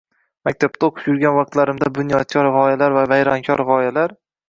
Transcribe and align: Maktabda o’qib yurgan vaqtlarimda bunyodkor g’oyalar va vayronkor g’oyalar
Maktabda 0.47 0.87
o’qib 0.87 1.09
yurgan 1.11 1.37
vaqtlarimda 1.37 1.91
bunyodkor 1.99 2.53
g’oyalar 2.59 2.99
va 3.01 3.07
vayronkor 3.15 3.67
g’oyalar 3.73 4.23